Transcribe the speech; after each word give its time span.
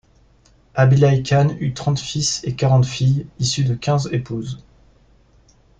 Abylaï 0.73 1.21
Khan 1.21 1.55
eut 1.59 1.75
trente 1.75 1.99
fils 1.99 2.41
et 2.43 2.55
quarante 2.55 2.87
filles, 2.87 3.27
issus 3.37 3.65
de 3.65 3.75
quinze 3.75 4.09
épouses. 4.11 4.65